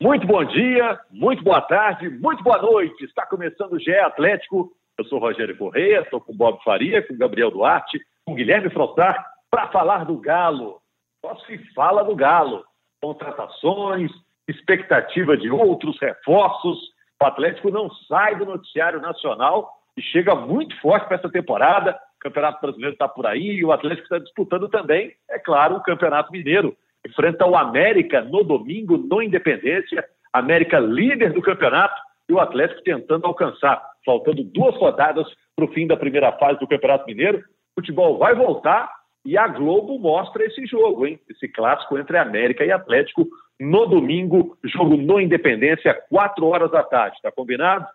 [0.00, 3.02] Muito bom dia, muito boa tarde, muito boa noite.
[3.02, 4.70] Está começando o GE Atlético.
[4.98, 9.68] Eu sou Rogério Correia, estou com Bob Faria, com Gabriel Duarte, com Guilherme Frossar, para
[9.68, 10.82] falar do Galo.
[11.24, 12.62] Só se fala do Galo.
[13.00, 14.12] Contratações,
[14.46, 16.78] expectativa de outros reforços.
[17.22, 21.98] O Atlético não sai do noticiário nacional e chega muito forte para essa temporada.
[22.16, 25.82] O Campeonato Brasileiro está por aí e o Atlético está disputando também, é claro, o
[25.82, 26.76] Campeonato Mineiro
[27.06, 30.04] enfrenta o América no domingo, no Independência.
[30.32, 31.94] América líder do campeonato
[32.28, 36.66] e o Atlético tentando alcançar, faltando duas rodadas para o fim da primeira fase do
[36.66, 37.38] Campeonato Mineiro.
[37.38, 38.90] O futebol vai voltar
[39.24, 41.18] e a Globo mostra esse jogo, hein?
[41.30, 43.26] Esse clássico entre América e Atlético
[43.58, 47.16] no domingo, jogo no Independência, quatro horas da tarde.
[47.16, 47.86] Está combinado?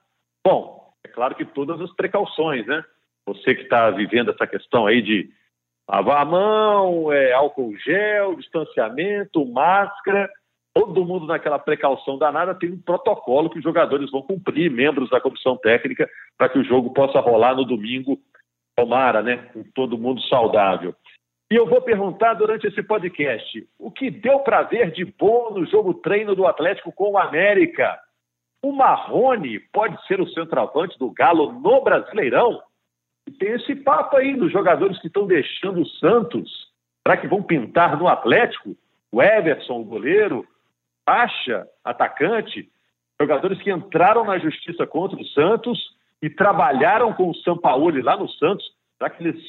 [0.45, 2.83] Bom, é claro que todas as precauções, né?
[3.27, 5.29] Você que está vivendo essa questão aí de
[5.91, 10.29] lavar a mão, é, álcool gel, distanciamento, máscara,
[10.73, 15.19] todo mundo naquela precaução danada tem um protocolo que os jogadores vão cumprir, membros da
[15.19, 18.17] comissão técnica, para que o jogo possa rolar no domingo,
[18.73, 20.95] tomara, né, com todo mundo saudável.
[21.51, 25.65] E eu vou perguntar durante esse podcast, o que deu para ver de bom no
[25.65, 27.99] jogo treino do Atlético com o América?
[28.63, 32.61] O Marrone pode ser o centroavante do Galo no Brasileirão?
[33.31, 36.49] Tem esse papo aí dos jogadores que estão deixando o Santos
[37.03, 38.75] para que vão pintar no Atlético.
[39.11, 40.47] O Everson, o goleiro,
[41.05, 42.69] Acha, atacante,
[43.19, 45.79] jogadores que entraram na justiça contra o Santos
[46.21, 48.65] e trabalharam com o Sampaoli lá no Santos.
[48.97, 49.41] Será que eles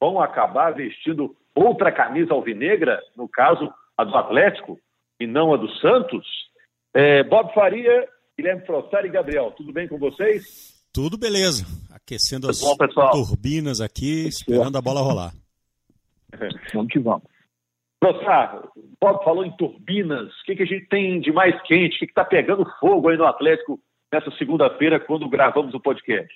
[0.00, 4.78] vão acabar vestindo outra camisa alvinegra, no caso a do Atlético
[5.18, 6.26] e não a do Santos?
[6.92, 10.84] É, Bob Faria, Guilherme Frossari e Gabriel, tudo bem com vocês?
[10.92, 11.64] Tudo beleza.
[12.04, 12.76] Aquecendo as bom,
[13.12, 15.32] turbinas aqui, esperando a bola rolar.
[16.74, 17.22] vamos que vamos.
[18.00, 20.28] Professor, Bob falou em turbinas.
[20.28, 21.96] O que, que a gente tem de mais quente?
[21.96, 23.78] O que está pegando fogo aí no Atlético
[24.10, 26.34] nessa segunda-feira, quando gravamos o podcast?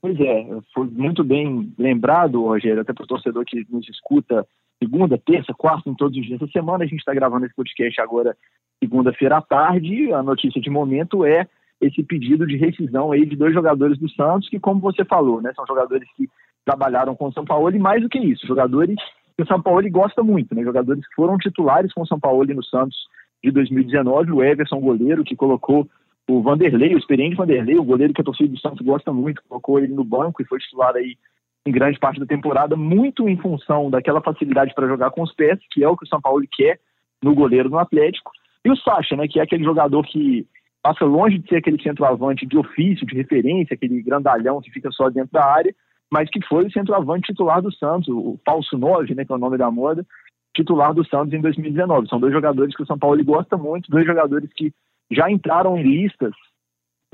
[0.00, 4.46] Pois é, foi muito bem lembrado, Rogério, até para o torcedor que nos escuta
[4.80, 6.84] segunda, terça, quarta, em todos os dias da semana.
[6.84, 8.36] A gente está gravando esse podcast agora,
[8.78, 10.12] segunda-feira à tarde.
[10.12, 11.48] A notícia de momento é
[11.80, 15.52] esse pedido de rescisão aí de dois jogadores do Santos, que, como você falou, né,
[15.54, 16.28] são jogadores que
[16.64, 18.96] trabalharam com o São Paulo e mais do que isso, jogadores
[19.36, 22.44] que o São Paulo gosta muito, né, jogadores que foram titulares com o São Paulo
[22.44, 22.96] no Santos
[23.42, 25.88] de 2019, o Everson, goleiro, que colocou
[26.28, 29.78] o Vanderlei, o experiente Vanderlei, o goleiro que a torcida do Santos gosta muito, colocou
[29.78, 31.16] ele no banco e foi titular aí
[31.64, 35.58] em grande parte da temporada, muito em função daquela facilidade para jogar com os pés,
[35.70, 36.80] que é o que o São Paulo quer
[37.22, 38.30] no goleiro no Atlético.
[38.64, 40.46] E o Sacha, né, que é aquele jogador que
[40.82, 45.08] passa longe de ser aquele centroavante de ofício, de referência, aquele grandalhão que fica só
[45.10, 45.74] dentro da área,
[46.10, 49.38] mas que foi o centroavante titular do Santos, o falso 9, né, que é o
[49.38, 50.06] nome da moda,
[50.54, 52.08] titular do Santos em 2019.
[52.08, 54.72] São dois jogadores que o São Paulo gosta muito, dois jogadores que
[55.10, 56.32] já entraram em listas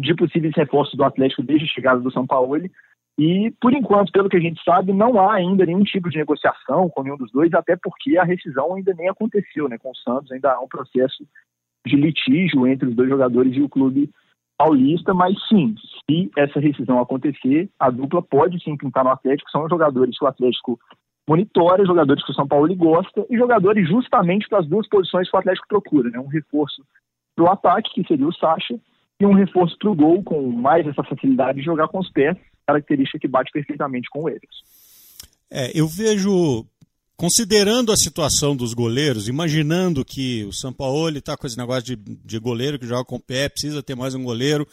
[0.01, 2.57] de possíveis reforços do Atlético desde a chegada do São Paulo.
[3.19, 6.89] E, por enquanto, pelo que a gente sabe, não há ainda nenhum tipo de negociação
[6.89, 10.33] com nenhum dos dois, até porque a rescisão ainda nem aconteceu né, com o Santos,
[10.33, 11.25] ainda há um processo
[11.87, 14.11] de litígio entre os dois jogadores e o clube
[14.57, 15.75] paulista, mas sim,
[16.09, 20.29] se essa rescisão acontecer, a dupla pode sim pintar no Atlético, são jogadores que o
[20.29, 20.79] Atlético
[21.29, 25.37] monitora, jogadores que o São Paulo gosta e jogadores justamente para as duas posições que
[25.37, 26.19] o Atlético procura, né?
[26.19, 26.85] um reforço
[27.35, 28.79] para o ataque, que seria o Sacha,
[29.21, 32.37] e um reforço para o gol, com mais essa facilidade de jogar com os pés,
[32.67, 34.65] característica que bate perfeitamente com o Everson.
[35.51, 36.67] É, eu vejo
[37.17, 41.97] Considerando a situação dos goleiros, imaginando que o São Paulo está com esse negócio de,
[41.97, 44.67] de goleiro que joga com o pé, precisa ter mais um goleiro,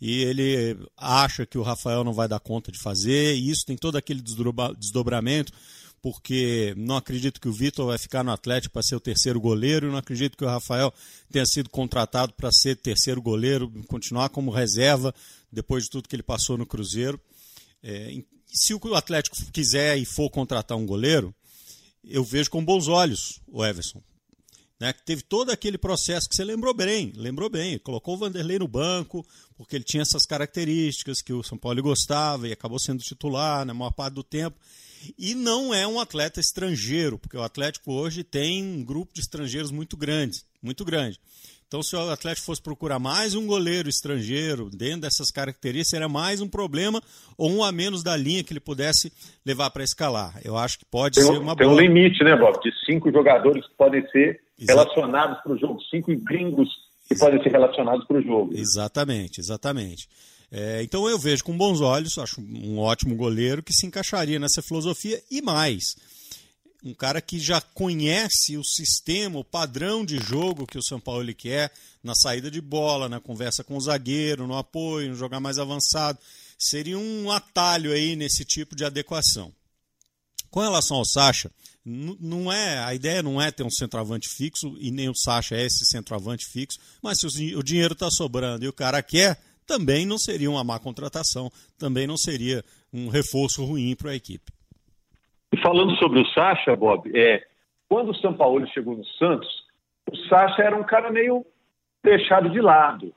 [0.00, 3.76] e ele acha que o Rafael não vai dar conta de fazer, e isso tem
[3.76, 5.52] todo aquele desdobramento,
[6.00, 9.90] porque não acredito que o Vitor vai ficar no Atlético para ser o terceiro goleiro,
[9.90, 10.94] não acredito que o Rafael
[11.32, 15.12] tenha sido contratado para ser terceiro goleiro, continuar como reserva
[15.50, 17.20] depois de tudo que ele passou no Cruzeiro.
[17.82, 21.34] É, se o Atlético quiser e for contratar um goleiro,
[22.04, 24.02] eu vejo com bons olhos o Everson.
[24.80, 28.60] Né, que teve todo aquele processo que você lembrou bem, lembrou bem, colocou o Vanderlei
[28.60, 29.26] no banco,
[29.56, 33.74] porque ele tinha essas características que o São Paulo gostava e acabou sendo titular na
[33.74, 34.56] maior parte do tempo.
[35.18, 39.72] E não é um atleta estrangeiro, porque o Atlético hoje tem um grupo de estrangeiros
[39.72, 41.18] muito grande, muito grande.
[41.68, 46.40] Então, se o Atlético fosse procurar mais um goleiro estrangeiro dentro dessas características, seria mais
[46.40, 46.98] um problema
[47.36, 49.12] ou um a menos da linha que ele pudesse
[49.44, 50.40] levar para escalar.
[50.42, 51.78] Eu acho que pode tem ser uma tem boa.
[51.78, 52.58] Tem um limite, né, Bob?
[52.62, 54.78] De cinco jogadores que podem ser Exato.
[54.78, 56.70] relacionados para o jogo, cinco gringos
[57.06, 57.32] que Exato.
[57.32, 58.56] podem ser relacionados para o jogo.
[58.56, 60.08] Exatamente, exatamente.
[60.50, 64.62] É, então eu vejo com bons olhos, acho um ótimo goleiro que se encaixaria nessa
[64.62, 65.96] filosofia e mais
[66.84, 71.34] um cara que já conhece o sistema, o padrão de jogo que o São Paulo
[71.34, 71.72] quer
[72.02, 76.18] na saída de bola, na conversa com o zagueiro, no apoio, no jogar mais avançado.
[76.58, 79.52] Seria um atalho aí nesse tipo de adequação.
[80.50, 81.50] Com relação ao Sacha,
[81.84, 85.64] não é a ideia não é ter um centroavante fixo e nem o Sacha é
[85.64, 90.18] esse centroavante fixo, mas se o dinheiro está sobrando e o cara quer, também não
[90.18, 94.52] seria uma má contratação, também não seria um reforço ruim para a equipe.
[95.62, 97.42] Falando sobre o Sacha, Bob, é,
[97.88, 99.48] quando o São Paulo chegou no Santos,
[100.10, 101.44] o Sacha era um cara meio
[102.02, 103.12] deixado de lado.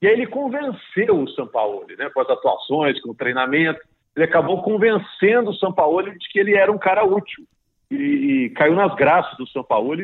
[0.00, 3.80] E aí ele convenceu o São Paulo, né, com as atuações, com o treinamento.
[4.14, 7.44] Ele acabou convencendo o São Paulo de que ele era um cara útil.
[7.90, 9.96] E, e caiu nas graças do São Paulo.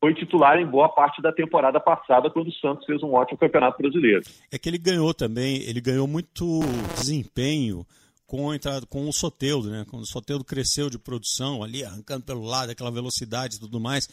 [0.00, 3.80] Foi titular em boa parte da temporada passada, quando o Santos fez um ótimo campeonato
[3.80, 4.22] brasileiro.
[4.50, 6.60] É que ele ganhou também, ele ganhou muito
[6.96, 7.86] desempenho
[8.32, 9.84] com entrada, com o Soteudo, né?
[9.90, 14.08] Quando o Soteudo cresceu de produção ali, arrancando pelo lado, aquela velocidade e tudo mais,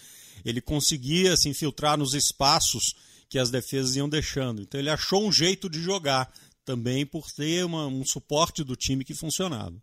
[0.46, 2.94] ele conseguia se infiltrar nos espaços
[3.30, 4.62] que as defesas iam deixando.
[4.62, 6.28] Então ele achou um jeito de jogar
[6.66, 9.76] também por ter uma, um suporte do time que funcionava.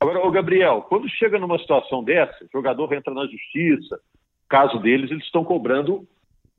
[0.00, 4.00] Agora, o Gabriel, quando chega numa situação dessa, o jogador entra na justiça,
[4.48, 6.04] caso deles, eles estão cobrando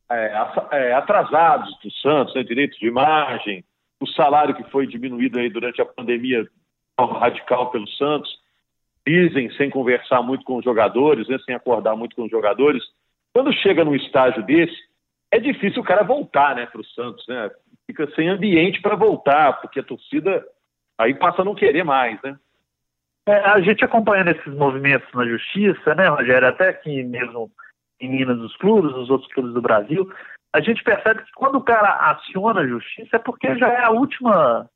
[0.10, 0.32] é,
[0.72, 3.62] é atrasados do Santos, né, direitos de imagem,
[4.00, 6.48] o salário que foi diminuído aí durante a pandemia
[7.00, 8.30] radical pelo Santos,
[9.06, 12.84] dizem sem conversar muito com os jogadores, né, sem acordar muito com os jogadores.
[13.34, 14.78] Quando chega num estágio desse,
[15.32, 17.50] é difícil o cara voltar né, para o Santos, né?
[17.88, 20.46] Fica sem ambiente para voltar, porque a torcida
[20.98, 22.38] aí passa a não querer mais, né?
[23.28, 27.52] É, a gente acompanhando esses movimentos na justiça, né, Rogério, até aqui mesmo
[28.00, 30.12] em Minas dos clubes, nos outros clubes do Brasil,
[30.54, 33.92] a gente percebe que quando o cara aciona a justiça é porque já é a
[33.92, 34.68] última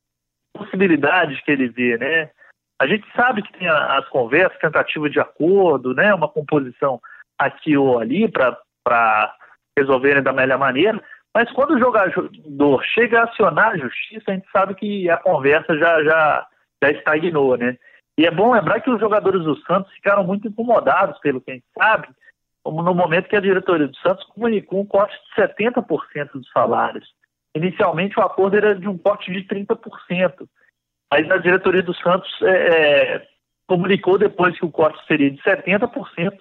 [0.58, 2.30] possibilidades que ele vê, né?
[2.80, 6.14] A gente sabe que tem as conversas, tentativa de acordo, né?
[6.14, 7.00] Uma composição
[7.38, 9.36] aqui ou ali para
[9.78, 11.02] resolverem da melhor maneira.
[11.34, 15.78] Mas quando o jogador chega a acionar a justiça, a gente sabe que a conversa
[15.78, 16.48] já, já,
[16.82, 17.78] já estagnou, né?
[18.18, 21.54] E é bom lembrar que os jogadores do Santos ficaram muito incomodados, pelo que a
[21.56, 22.08] gente sabe,
[22.66, 27.06] no momento que a diretoria do Santos comunicou um corte de 70% dos salários.
[27.56, 30.48] Inicialmente o acordo era de um corte de 30%.
[31.12, 33.28] Mas a diretoria do Santos é, é,
[33.68, 36.36] comunicou depois que o corte seria de 70%.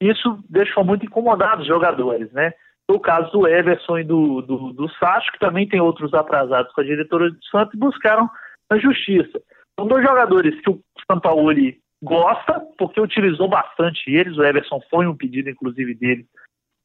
[0.00, 2.52] Isso deixou muito incomodados os jogadores, né?
[2.88, 6.80] No caso do Everson e do, do, do Sacho, que também tem outros atrasados com
[6.80, 8.28] a diretoria do Santos, buscaram
[8.70, 9.40] a justiça.
[9.78, 10.80] São dois jogadores que o
[11.10, 14.36] Sampaoli gosta, porque utilizou bastante eles.
[14.36, 16.26] O Everson foi um pedido, inclusive, dele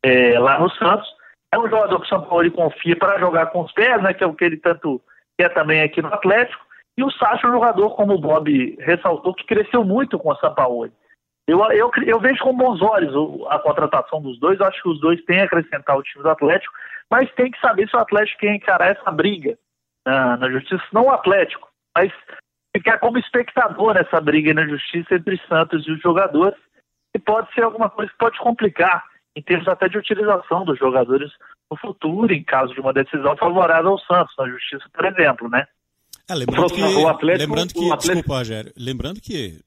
[0.04, 1.08] é, lá no Santos.
[1.54, 4.24] É um jogador que o São Paulo confia para jogar com os pés, né, que
[4.24, 5.00] é o que ele tanto
[5.38, 6.66] quer também aqui no Atlético.
[6.98, 10.36] E o Sacha é um jogador, como o Bob ressaltou, que cresceu muito com o
[10.38, 10.92] São Paulo.
[11.48, 13.14] Eu, eu, eu vejo com bons olhos
[13.50, 14.60] a contratação dos dois.
[14.60, 16.74] Eu acho que os dois têm a acrescentar o time do Atlético,
[17.08, 19.56] mas tem que saber se o Atlético quer encarar essa briga
[20.04, 22.12] na, na justiça, não o Atlético, mas
[22.76, 26.58] ficar como espectador nessa briga na justiça entre Santos e os jogadores.
[27.16, 29.04] E pode ser alguma coisa que pode complicar
[29.36, 31.32] em termos até de utilização dos jogadores
[31.70, 35.66] no futuro, em caso de uma decisão favorável ao Santos, na justiça, por exemplo, né?
[36.30, 38.14] É, lembrando, que, o Atlético, lembrando que, o Atlético...
[38.14, 39.60] desculpa, Rogério, lembrando que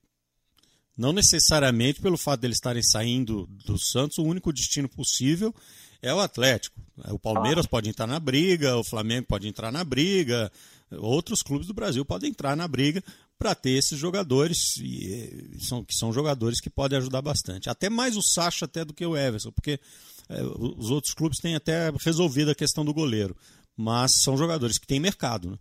[0.97, 5.53] não necessariamente pelo fato deles estarem saindo do Santos, o único destino possível
[6.01, 6.81] é o Atlético.
[7.11, 7.69] O Palmeiras ah.
[7.69, 10.51] pode entrar na briga, o Flamengo pode entrar na briga,
[10.93, 13.03] outros clubes do Brasil podem entrar na briga
[13.39, 17.69] para ter esses jogadores e, são, que são jogadores que podem ajudar bastante.
[17.69, 19.79] Até mais o Sacha até do que o Everson, porque
[20.29, 23.35] é, os outros clubes têm até resolvido a questão do goleiro,
[23.77, 25.51] mas são jogadores que têm mercado.
[25.51, 25.57] Né?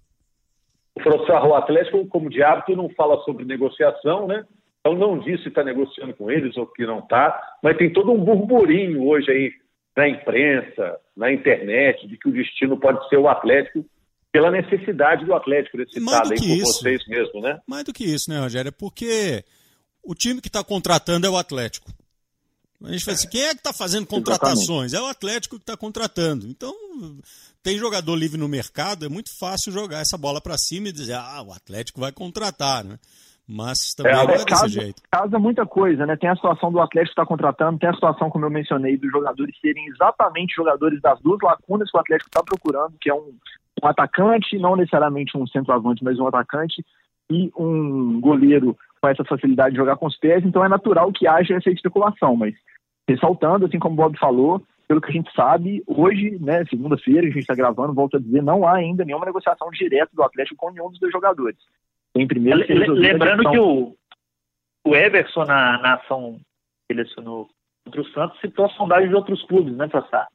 [0.95, 4.45] O professor o Atlético, como de hábito, não fala sobre negociação, né?
[4.79, 8.11] Então não disse se está negociando com eles ou que não está, mas tem todo
[8.11, 9.51] um burburinho hoje aí
[9.97, 13.83] na imprensa, na internet, de que o destino pode ser o Atlético
[14.35, 17.57] pela necessidade do Atlético, nesse citado aí por isso, vocês mesmo, né?
[17.65, 18.67] Mais do que isso, né, Rogério?
[18.67, 19.45] É porque
[20.03, 21.89] o time que está contratando é o Atlético.
[22.83, 24.91] A gente fala assim, quem é que está fazendo contratações?
[24.91, 24.95] Exatamente.
[24.97, 26.47] É o Atlético que está contratando.
[26.47, 26.75] Então,
[27.63, 31.13] tem jogador livre no mercado, é muito fácil jogar essa bola para cima e dizer,
[31.13, 32.99] ah, o Atlético vai contratar, né?
[33.47, 35.01] Mas também é, não é desse jeito.
[35.11, 36.15] Casa muita coisa, né?
[36.15, 39.11] Tem a situação do Atlético estar tá contratando, tem a situação, como eu mencionei, dos
[39.11, 43.33] jogadores serem exatamente jogadores das duas lacunas que o Atlético está procurando, que é um,
[43.83, 46.83] um atacante, não necessariamente um centroavante, mas um atacante,
[47.29, 51.27] e um goleiro com essa facilidade de jogar com os pés, então é natural que
[51.27, 52.55] haja essa especulação, mas
[53.07, 57.29] ressaltando, assim como o Bob falou, pelo que a gente sabe, hoje, né, segunda-feira, a
[57.29, 60.71] gente está gravando, volto a dizer, não há ainda nenhuma negociação direta do Atlético com
[60.71, 61.57] nenhum dos dois jogadores.
[62.15, 63.93] Tem primeiro Lembrando que o,
[64.87, 66.39] o Everson na, na ação
[66.89, 67.49] ele assinou
[67.83, 70.27] contra o Santos, citou a sondagem de outros clubes, né, Sassá?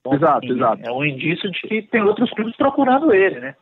[0.00, 0.82] Então, exato, assim, exato.
[0.82, 3.54] É um indício de que tem outros clubes procurando ele, né?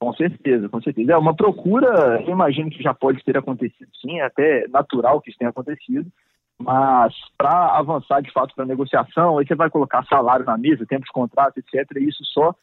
[0.00, 1.12] Com certeza, com certeza.
[1.12, 5.30] É uma procura, eu imagino que já pode ter acontecido sim, é até natural que
[5.30, 6.08] isso tenha acontecido,
[6.56, 11.04] mas para avançar de fato para negociação, aí você vai colocar salário na mesa, tempo
[11.04, 11.90] de contrato, etc.
[11.96, 12.54] E isso só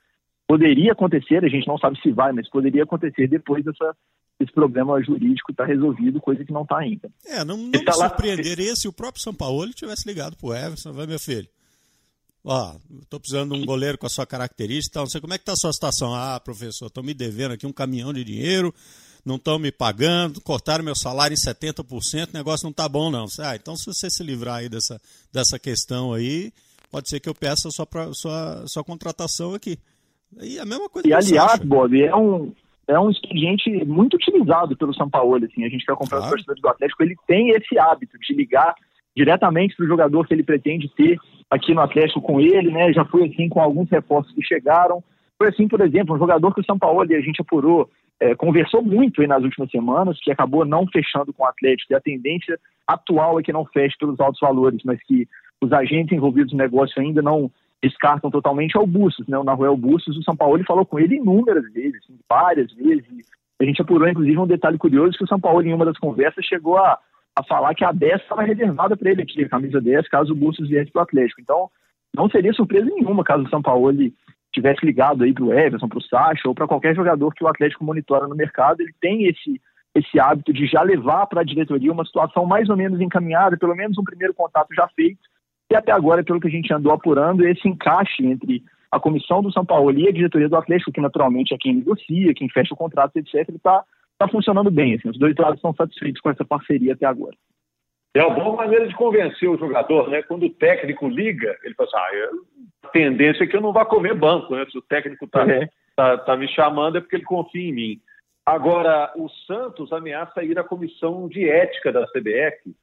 [0.48, 3.96] poderia acontecer, a gente não sabe se vai, mas poderia acontecer depois dessa,
[4.40, 7.10] esse problema jurídico estar tá resolvido, coisa que não está ainda.
[7.26, 8.76] É, não, não me tá surpreenderia lá...
[8.76, 11.48] se o próprio São Paulo tivesse ligado para o Everson, vai meu filho,
[12.48, 15.42] Ó, estou precisando de um goleiro com a sua característica, não sei como é que
[15.42, 16.14] está a sua situação.
[16.14, 18.72] Ah, professor, estou me devendo aqui um caminhão de dinheiro,
[19.26, 23.26] não estão me pagando, cortaram meu salário em 70%, o negócio não está bom não.
[23.40, 25.02] Ah, então se você se livrar aí dessa,
[25.34, 26.54] dessa questão aí,
[26.92, 29.80] pode ser que eu peça a sua, sua, sua contratação aqui.
[30.42, 32.52] E a mesma coisa E aliás, Bob, é um,
[32.88, 36.26] é um expediente muito utilizado pelo São Paulo, assim, a gente quer comprar claro.
[36.26, 38.76] os torcedores do Atlético, ele tem esse hábito de ligar
[39.16, 41.18] diretamente para o jogador que ele pretende ter
[41.50, 42.92] aqui no Atlético com ele, né?
[42.92, 45.02] Já foi assim com alguns reforços que chegaram.
[45.38, 47.90] Foi assim, por exemplo, um jogador que o São Paulo, a gente apurou,
[48.20, 51.96] é, conversou muito aí nas últimas semanas, que acabou não fechando com o Atlético, e
[51.96, 55.28] a tendência atual é que não feche pelos altos valores, mas que
[55.62, 57.50] os agentes envolvidos no negócio ainda não
[57.88, 59.38] descartam totalmente, é o Bustos, né?
[59.38, 63.06] O Naruel Bustos, o São Paulo falou com ele inúmeras vezes, várias vezes.
[63.60, 66.46] A gente apurou, inclusive, um detalhe curioso, que o São Paulo, em uma das conversas,
[66.46, 67.00] chegou a
[67.36, 70.36] a falar que a 10 estava reservada para ele aqui, a camisa 10, caso o
[70.36, 71.42] Bustos viesse para o Atlético.
[71.42, 71.70] Então,
[72.16, 73.92] não seria surpresa nenhuma caso o São Paulo
[74.54, 77.48] tivesse ligado aí para o Everson, para o Sacha ou para qualquer jogador que o
[77.48, 78.80] Atlético monitora no mercado.
[78.80, 79.62] Ele tem esse,
[79.94, 83.76] esse hábito de já levar para a diretoria uma situação mais ou menos encaminhada, pelo
[83.76, 85.20] menos um primeiro contato já feito.
[85.72, 89.52] E até agora, pelo que a gente andou apurando, esse encaixe entre a comissão do
[89.52, 92.78] São Paulo e a diretoria do Atlético, que naturalmente é quem negocia, quem fecha o
[92.78, 93.84] contrato, etc., está
[94.16, 94.96] está funcionando bem.
[94.96, 97.36] Assim, os dois lados estão satisfeitos com essa parceria até agora.
[98.14, 100.22] É uma boa maneira de convencer o jogador, né?
[100.24, 103.84] Quando o técnico liga, ele fala assim, ah, a tendência é que eu não vá
[103.84, 104.66] comer banco, né?
[104.72, 105.68] Se o técnico está é.
[105.96, 108.02] tá, tá me chamando é porque ele confia em mim.
[108.46, 112.74] Agora, o Santos ameaça ir à comissão de ética da CBF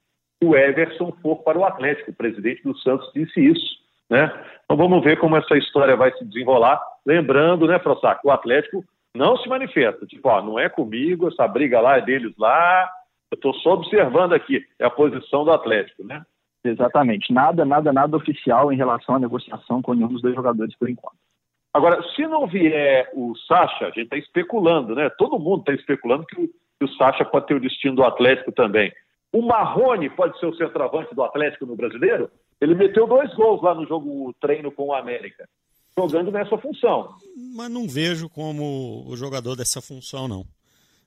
[0.44, 2.10] o Everson for para o Atlético.
[2.10, 3.82] O presidente do Santos disse isso.
[4.10, 4.30] Né?
[4.64, 6.80] Então vamos ver como essa história vai se desenrolar.
[7.06, 8.84] Lembrando, né, Frossac, o Atlético
[9.14, 10.06] não se manifesta.
[10.06, 12.90] Tipo, ó, não é comigo, essa briga lá é deles lá,
[13.30, 16.22] eu estou só observando aqui, é a posição do Atlético, né?
[16.64, 17.32] Exatamente.
[17.32, 21.16] Nada, nada, nada oficial em relação à negociação com nenhum dos dois jogadores por enquanto.
[21.74, 25.08] Agora, se não vier o Sacha, a gente está especulando, né?
[25.16, 28.52] Todo mundo está especulando que o, que o Sacha pode ter o destino do Atlético
[28.52, 28.92] também.
[29.32, 32.30] O Marrone pode ser o centroavante do Atlético no brasileiro?
[32.60, 35.48] Ele meteu dois gols lá no jogo treino com o América
[35.96, 37.14] jogando nessa função.
[37.54, 40.46] Mas não vejo como o jogador dessa função, não.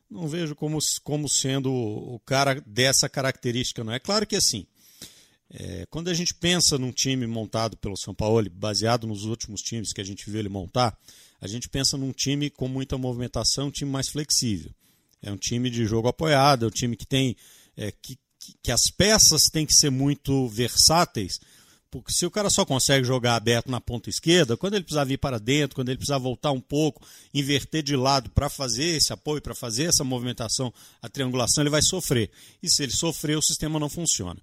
[0.10, 3.94] Não vejo como, como sendo o cara dessa característica, não.
[3.94, 4.68] É claro que assim,
[5.50, 9.92] é, quando a gente pensa num time montado pelo São Paulo, baseado nos últimos times
[9.92, 10.96] que a gente viu ele montar,
[11.42, 14.72] a gente pensa num time com muita movimentação, um time mais flexível.
[15.22, 17.36] É um time de jogo apoiado, é um time que tem.
[17.78, 18.18] É, que,
[18.64, 21.40] que as peças têm que ser muito versáteis
[21.96, 25.18] porque se o cara só consegue jogar aberto na ponta esquerda, quando ele precisar vir
[25.18, 27.02] para dentro, quando ele precisar voltar um pouco,
[27.34, 31.82] inverter de lado para fazer esse apoio, para fazer essa movimentação, a triangulação, ele vai
[31.82, 32.30] sofrer.
[32.62, 34.38] E se ele sofrer, o sistema não funciona.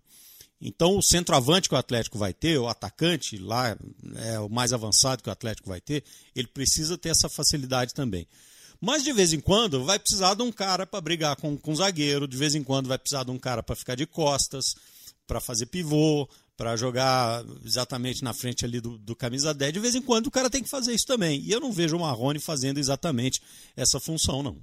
[0.58, 3.76] Então, o centroavante que o Atlético vai ter, o atacante lá,
[4.16, 8.26] é o mais avançado que o Atlético vai ter, ele precisa ter essa facilidade também.
[8.84, 11.76] Mas de vez em quando vai precisar de um cara para brigar com, com o
[11.76, 14.74] zagueiro, de vez em quando vai precisar de um cara para ficar de costas,
[15.24, 19.94] para fazer pivô, para jogar exatamente na frente ali do, do, camisa 10, de vez
[19.94, 21.40] em quando o cara tem que fazer isso também.
[21.40, 23.40] E eu não vejo o Marrone fazendo exatamente
[23.76, 24.56] essa função, não.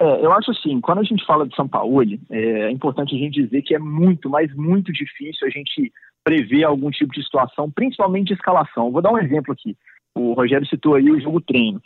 [0.00, 3.18] É, eu acho assim, quando a gente fala de São Paulo, é, é importante a
[3.18, 5.92] gente dizer que é muito, mas muito difícil a gente
[6.24, 8.90] prever algum tipo de situação, principalmente de escalação.
[8.90, 9.76] Vou dar um exemplo aqui.
[10.12, 11.80] O Rogério citou aí o jogo treino.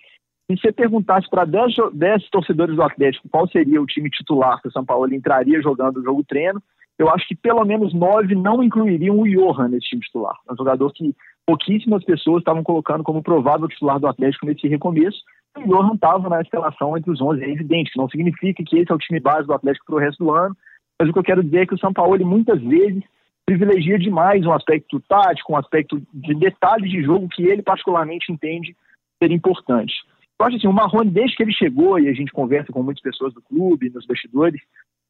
[0.51, 4.69] Se você perguntasse para 10, 10 torcedores do Atlético qual seria o time titular que
[4.69, 6.63] o São Paulo entraria jogando o jogo treino,
[6.99, 10.37] eu acho que pelo menos nove não incluiriam o Johan nesse time titular.
[10.49, 11.15] É um jogador que
[11.47, 15.19] pouquíssimas pessoas estavam colocando como provável titular do Atlético nesse recomeço.
[15.57, 17.97] O Johan estava na escalação entre os 11, é evidente.
[17.97, 20.55] Não significa que esse é o time base do Atlético para o resto do ano,
[21.01, 23.03] mas o que eu quero dizer é que o São Paulo muitas vezes
[23.47, 28.75] privilegia demais um aspecto tático, um aspecto de detalhes de jogo que ele particularmente entende
[29.23, 29.95] ser importante.
[30.41, 33.03] Eu acho assim, o Marrone, desde que ele chegou, e a gente conversa com muitas
[33.03, 34.61] pessoas do clube, nos bastidores,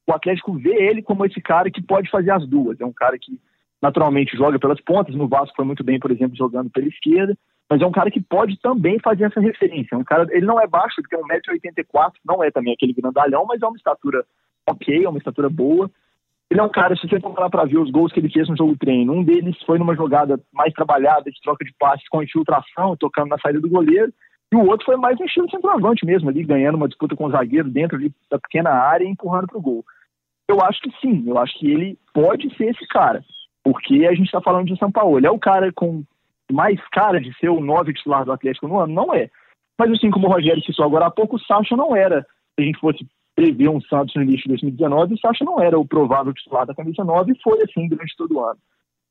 [0.07, 2.79] o Atlético vê ele como esse cara que pode fazer as duas.
[2.79, 3.39] É um cara que
[3.81, 7.35] naturalmente joga pelas pontas, no Vasco foi muito bem, por exemplo, jogando pela esquerda,
[7.69, 9.95] mas é um cara que pode também fazer essa referência.
[9.95, 13.45] É um cara, ele não é baixo, ele tem 1,84m, não é também aquele grandalhão,
[13.45, 14.23] mas é uma estatura
[14.67, 15.89] ok, é uma estatura boa.
[16.49, 18.55] Ele é um cara, se você lá para ver os gols que ele fez no
[18.55, 22.95] jogo treino, um deles foi numa jogada mais trabalhada, de troca de passes com infiltração,
[22.95, 24.13] tocando na saída do goleiro,
[24.53, 27.31] e o outro foi mais um estilo centroavante mesmo, ali ganhando uma disputa com o
[27.31, 29.85] zagueiro dentro ali da pequena área e empurrando para o gol.
[30.47, 33.23] Eu acho que sim, eu acho que ele pode ser esse cara,
[33.63, 35.17] porque a gente está falando de São Paulo.
[35.17, 36.03] Ele é o cara com
[36.51, 38.93] mais cara de ser o nove titular do Atlético no ano?
[38.93, 39.29] Não é.
[39.77, 42.21] Mas assim como o Rogério citou agora há pouco, o Sacha não era.
[42.21, 45.77] Se a gente fosse prever um Santos no início de 2019, o Sacha não era
[45.77, 48.59] o provável titular da camisa 9 e foi assim durante todo o ano.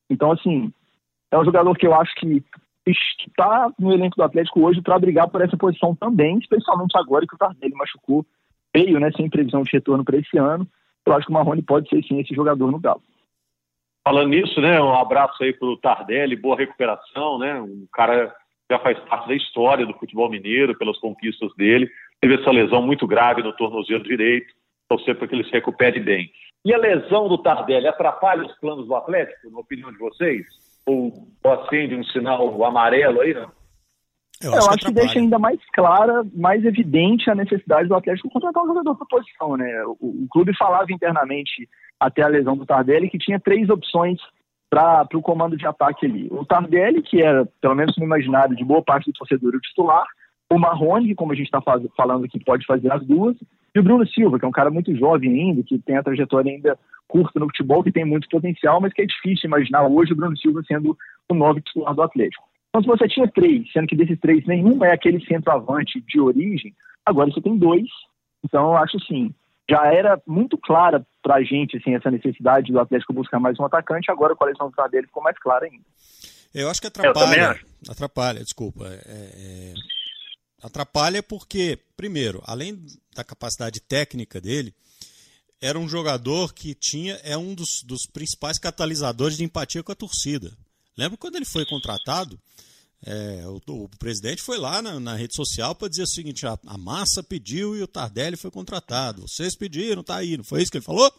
[0.09, 0.73] Então, assim,
[1.31, 2.43] é um jogador que eu acho que
[2.91, 7.35] está no elenco do Atlético hoje para brigar por essa posição também, especialmente agora que
[7.35, 8.25] o Tardelli machucou,
[8.75, 10.67] veio, né, sem previsão de retorno para esse ano.
[11.07, 13.03] Eu acho que o Marrone pode ser sim esse jogador no Galo.
[14.07, 18.35] Falando nisso, né, um abraço aí para o Tardelli, boa recuperação, né, um cara
[18.71, 23.07] já faz parte da história do futebol mineiro, pelas conquistas dele, teve essa lesão muito
[23.07, 24.53] grave no tornozelo direito,
[24.88, 26.31] torcer para que ele se recupere bem.
[26.64, 30.47] E a lesão do Tardelli atrapalha os planos do Atlético, na opinião de vocês?
[30.87, 31.12] Ou
[31.45, 33.53] acende um sinal amarelo aí, não?
[34.43, 37.95] Eu acho, Eu acho que, que, deixa ainda mais clara, mais evidente a necessidade do
[37.95, 39.85] Atlético contratar um jogador por posição, né?
[40.00, 44.19] O, o, clube falava internamente até a lesão do Tardelli que tinha três opções
[44.69, 46.29] para o comando de ataque ali.
[46.31, 50.05] O Tardelli, que era, pelo menos no imaginário de boa parte do torcedor, o titular,
[50.50, 51.60] o Marrone, como a gente está
[51.96, 53.36] falando aqui, pode fazer as duas,
[53.74, 56.52] e o Bruno Silva, que é um cara muito jovem ainda, que tem a trajetória
[56.52, 60.16] ainda curta no futebol, que tem muito potencial, mas que é difícil imaginar hoje o
[60.16, 60.96] Bruno Silva sendo
[61.28, 62.44] o novo titular do Atlético.
[62.68, 66.74] Então, se você tinha três, sendo que desses três nenhum é aquele centroavante de origem,
[67.04, 67.88] agora você tem dois.
[68.44, 69.34] Então, eu acho assim,
[69.68, 73.64] já era muito clara para a gente assim, essa necessidade do Atlético buscar mais um
[73.64, 75.84] atacante, agora com a lesão do dele ficou mais clara ainda.
[76.54, 77.58] Eu acho que atrapalha.
[77.88, 78.86] Atrapalha, desculpa.
[78.86, 79.74] É, é,
[80.66, 84.75] atrapalha porque, primeiro, além da capacidade técnica dele,
[85.61, 89.94] era um jogador que tinha é um dos, dos principais catalisadores de empatia com a
[89.94, 90.56] torcida.
[90.97, 92.40] Lembra quando ele foi contratado?
[93.06, 96.59] É, o, o, presidente foi lá na, na rede social para dizer o seguinte: a,
[96.66, 99.29] a, massa pediu e o Tardelli foi contratado.
[99.29, 100.38] Vocês pediram, tá aí.
[100.38, 101.12] Não foi isso que ele falou?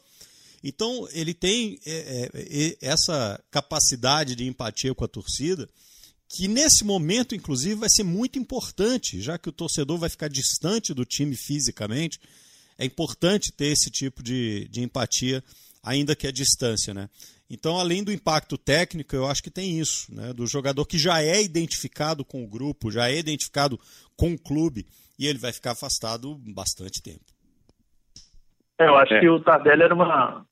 [0.63, 5.69] Então, ele tem é, é, essa capacidade de empatia com a torcida,
[6.27, 10.93] que nesse momento, inclusive, vai ser muito importante, já que o torcedor vai ficar distante
[10.93, 12.19] do time fisicamente.
[12.77, 15.43] É importante ter esse tipo de, de empatia,
[15.83, 17.09] ainda que à distância, né?
[17.49, 20.33] Então, além do impacto técnico, eu acho que tem isso, né?
[20.33, 23.79] Do jogador que já é identificado com o grupo, já é identificado
[24.17, 24.85] com o clube,
[25.17, 27.23] e ele vai ficar afastado bastante tempo.
[28.79, 29.19] É, eu acho é.
[29.19, 30.45] que o Tardelli era uma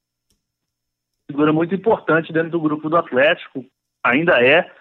[1.29, 3.65] figura muito importante dentro do grupo do Atlético,
[4.03, 4.71] ainda é,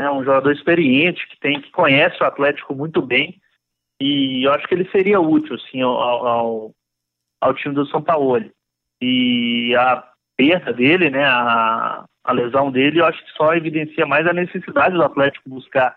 [0.00, 3.40] é um jogador experiente, que tem que conhece o Atlético muito bem,
[4.00, 6.74] e eu acho que ele seria útil, assim, ao, ao,
[7.40, 8.50] ao time do São Paulo.
[9.00, 10.04] E a
[10.36, 14.94] perda dele, né, a, a lesão dele, eu acho que só evidencia mais a necessidade
[14.94, 15.96] do Atlético buscar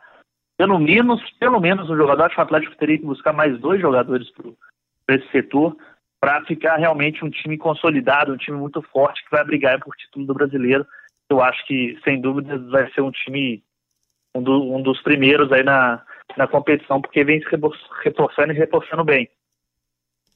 [0.57, 2.23] pelo menos, pelo menos um jogador.
[2.23, 4.29] Acho que o Atlético teria que buscar mais dois jogadores
[5.05, 5.75] para esse setor
[6.19, 10.25] para ficar realmente um time consolidado, um time muito forte que vai brigar por título
[10.25, 10.87] do brasileiro.
[11.29, 13.61] Eu acho que, sem dúvida, vai ser um time,
[14.35, 16.01] um, do, um dos primeiros aí na,
[16.37, 17.47] na competição, porque vem se
[18.03, 19.29] reforçando e reforçando bem.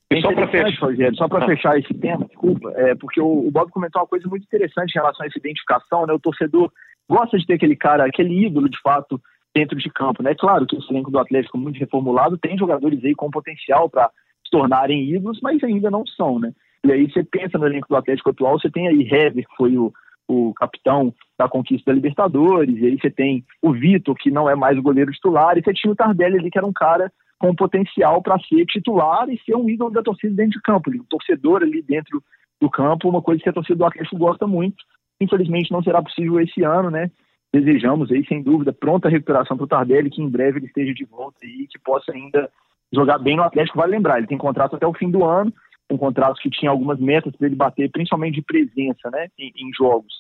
[0.10, 1.48] É só para fechar, Rogério, só para ah.
[1.48, 5.00] fechar esse tema, desculpa, é porque o, o, Bob comentou uma coisa muito interessante em
[5.00, 6.14] relação a essa identificação, né?
[6.14, 6.72] O torcedor
[7.10, 9.22] gosta de ter aquele cara, aquele ídolo de fato
[9.54, 10.34] dentro de campo, né?
[10.34, 14.10] Claro que o elenco do Atlético muito reformulado tem jogadores aí com potencial para
[14.46, 16.54] se tornarem ídolos, mas ainda não são, né?
[16.86, 19.78] E aí você pensa no elenco do Atlético atual, você tem aí Hever, que foi
[19.78, 19.92] o,
[20.28, 24.56] o capitão da conquista da Libertadores, e aí você tem o Vitor, que não é
[24.56, 27.56] mais o goleiro titular, e você tinha o Tardelli ali, que era um cara com
[27.56, 31.62] potencial para ser titular e ser um ídolo da torcida dentro de campo, um torcedor
[31.62, 32.22] ali dentro
[32.60, 34.84] do campo, uma coisa que a torcida do Atlético gosta muito.
[35.22, 37.12] Infelizmente não será possível esse ano, né?
[37.54, 41.06] Desejamos aí, sem dúvida, pronta recuperação para o Tardelli, que em breve ele esteja de
[41.06, 42.50] volta e que possa ainda
[42.92, 43.78] jogar bem no Atlético.
[43.78, 45.54] Vale lembrar, ele tem contrato até o fim do ano,
[45.90, 49.74] um contrato que tinha algumas metas para ele bater, principalmente de presença, né, em, em
[49.74, 50.14] jogos,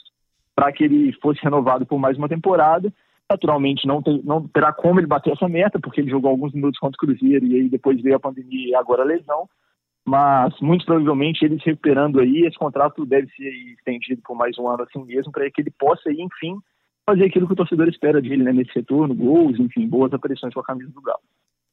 [0.55, 2.91] para que ele fosse renovado por mais uma temporada.
[3.29, 6.79] Naturalmente, não, tem, não terá como ele bater essa meta, porque ele jogou alguns minutos
[6.79, 9.49] contra o Cruzeiro e aí depois veio a pandemia e agora a lesão.
[10.05, 14.69] Mas, muito provavelmente, ele se recuperando aí, esse contrato deve ser estendido por mais um
[14.69, 16.57] ano assim mesmo, para que ele possa, aí, enfim,
[17.05, 20.61] fazer aquilo que o torcedor espera dele, né, nesse retorno, gols, enfim, boas aparições com
[20.61, 21.19] a camisa do Galo.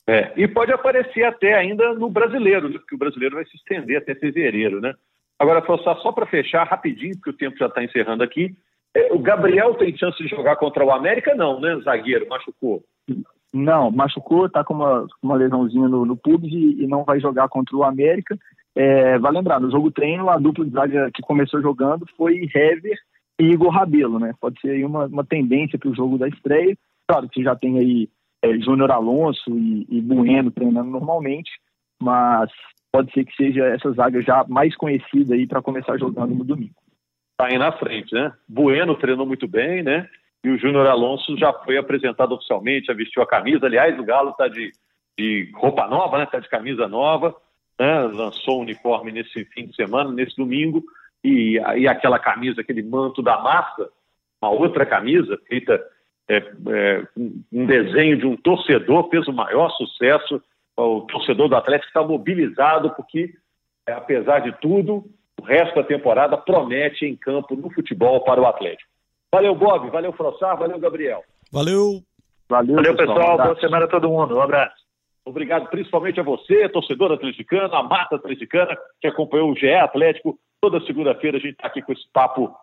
[0.07, 3.97] É, e pode aparecer até ainda no brasileiro, né, porque o brasileiro vai se estender
[3.97, 4.93] até fevereiro, né?
[5.39, 8.55] Agora, só para fechar rapidinho, porque o tempo já está encerrando aqui,
[8.95, 11.35] é, o Gabriel tem chance de jogar contra o América?
[11.35, 11.77] Não, né?
[11.83, 12.83] Zagueiro, machucou.
[13.53, 17.77] Não, machucou, tá com uma, uma lesãozinha no, no e, e, não vai jogar contra
[17.77, 18.39] o América.
[18.75, 22.99] É, vai lembrar, no jogo treino, a dupla de zaga que começou jogando foi Hever
[23.41, 24.33] e Igor Rabelo, né?
[24.41, 26.77] Pode ser aí uma, uma tendência para o jogo da estreia.
[27.09, 28.09] Claro que já tem aí
[28.45, 31.51] é, Júnior Alonso e, e Bueno treinando normalmente,
[32.01, 32.51] mas
[32.93, 36.75] pode ser que seja essa zaga já mais conhecida aí para começar jogando no domingo.
[37.39, 38.33] Tá aí na frente, né?
[38.47, 40.09] Bueno treinou muito bem, né?
[40.45, 43.65] E o Júnior Alonso já foi apresentado oficialmente, já vestiu a camisa.
[43.65, 44.71] Aliás, o Galo está de,
[45.19, 46.25] de roupa nova, né?
[46.25, 47.35] Está de camisa nova,
[47.81, 48.01] né?
[48.03, 50.85] Lançou o uniforme nesse fim de semana, nesse domingo.
[51.25, 53.89] E, e aquela camisa, aquele manto da massa,
[54.43, 55.83] uma outra camisa feita
[56.29, 57.07] é, é,
[57.53, 60.43] um desenho de um torcedor, fez o maior sucesso.
[60.77, 63.35] O torcedor do Atlético está mobilizado porque,
[63.87, 65.05] é, apesar de tudo,
[65.41, 68.91] o resto da temporada promete em campo no futebol para o Atlético.
[69.33, 71.23] Valeu, Bob, valeu, Frossar, valeu, Gabriel.
[71.53, 72.01] Valeu.
[72.49, 73.19] Valeu, valeu pessoal.
[73.19, 73.39] pessoal.
[73.39, 74.37] Boa semana a todo mundo.
[74.37, 74.85] Um abraço.
[75.25, 80.39] Obrigado principalmente a você, torcedor atleticano, a mata atleticana, que acompanhou o GE Atlético.
[80.61, 82.55] Toda segunda-feira a gente está aqui com esse papo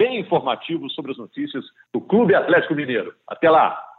[0.00, 3.12] bem informativo sobre as notícias do Clube Atlético Mineiro.
[3.28, 3.89] Até lá!